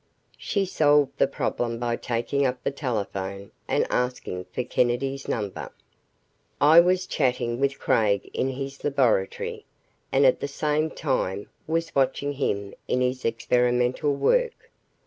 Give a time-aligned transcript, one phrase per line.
[0.39, 5.71] She solved the problem by taking up the telephone and asking for Kennedy's number.
[6.59, 9.63] I was chatting with Craig in his laboratory,
[10.11, 14.71] and, at the same time, was watching him in his experimental work.